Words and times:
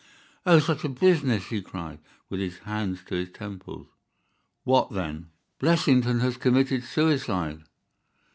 "Oh, 0.47 0.57
such 0.57 0.83
a 0.83 0.89
business!" 0.89 1.49
he 1.51 1.61
cried, 1.61 1.99
with 2.27 2.39
his 2.39 2.57
hands 2.65 3.03
to 3.03 3.13
his 3.13 3.29
temples. 3.29 3.85
"What 4.63 4.89
then?" 4.93 5.29
"Blessington 5.59 6.21
has 6.21 6.37
committed 6.37 6.83
suicide!" 6.83 7.61